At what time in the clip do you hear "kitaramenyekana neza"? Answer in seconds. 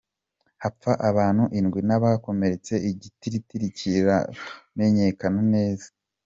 3.77-5.87